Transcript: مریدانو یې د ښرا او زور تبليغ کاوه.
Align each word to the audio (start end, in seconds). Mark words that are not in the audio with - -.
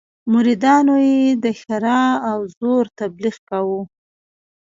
مریدانو 0.31 0.95
یې 1.07 1.19
د 1.43 1.45
ښرا 1.61 2.01
او 2.31 2.39
زور 2.57 2.85
تبليغ 2.99 3.35
کاوه. 3.49 3.81